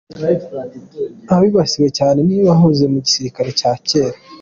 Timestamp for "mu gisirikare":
2.91-3.49